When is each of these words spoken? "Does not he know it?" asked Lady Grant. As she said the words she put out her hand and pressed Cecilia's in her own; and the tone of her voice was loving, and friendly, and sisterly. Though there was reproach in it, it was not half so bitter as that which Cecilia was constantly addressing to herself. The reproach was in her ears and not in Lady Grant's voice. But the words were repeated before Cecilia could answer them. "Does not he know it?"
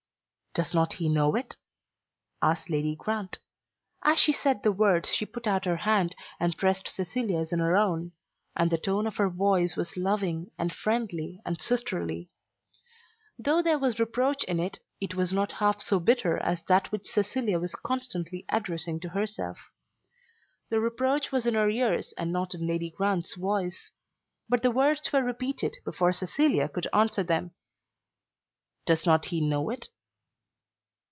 "Does 0.53 0.73
not 0.73 0.95
he 0.95 1.07
know 1.07 1.35
it?" 1.35 1.55
asked 2.41 2.69
Lady 2.69 2.93
Grant. 2.93 3.39
As 4.03 4.19
she 4.19 4.33
said 4.33 4.61
the 4.63 4.71
words 4.73 5.09
she 5.09 5.25
put 5.25 5.47
out 5.47 5.63
her 5.63 5.77
hand 5.77 6.13
and 6.41 6.57
pressed 6.57 6.89
Cecilia's 6.89 7.53
in 7.53 7.59
her 7.59 7.77
own; 7.77 8.11
and 8.53 8.69
the 8.69 8.77
tone 8.77 9.07
of 9.07 9.15
her 9.15 9.29
voice 9.29 9.77
was 9.77 9.95
loving, 9.95 10.51
and 10.57 10.75
friendly, 10.75 11.41
and 11.45 11.61
sisterly. 11.61 12.31
Though 13.39 13.61
there 13.61 13.79
was 13.79 13.97
reproach 13.97 14.43
in 14.43 14.59
it, 14.59 14.79
it 14.99 15.15
was 15.15 15.31
not 15.31 15.53
half 15.53 15.79
so 15.79 16.01
bitter 16.01 16.35
as 16.39 16.61
that 16.63 16.91
which 16.91 17.07
Cecilia 17.09 17.57
was 17.57 17.73
constantly 17.75 18.43
addressing 18.49 18.99
to 18.99 19.07
herself. 19.07 19.57
The 20.69 20.81
reproach 20.81 21.31
was 21.31 21.45
in 21.45 21.53
her 21.53 21.69
ears 21.69 22.13
and 22.17 22.33
not 22.33 22.53
in 22.53 22.67
Lady 22.67 22.89
Grant's 22.89 23.35
voice. 23.35 23.91
But 24.49 24.63
the 24.63 24.71
words 24.71 25.13
were 25.13 25.23
repeated 25.23 25.77
before 25.85 26.11
Cecilia 26.11 26.67
could 26.67 26.89
answer 26.91 27.23
them. 27.23 27.51
"Does 28.85 29.05
not 29.05 29.27
he 29.27 29.39
know 29.39 29.69
it?" 29.69 29.87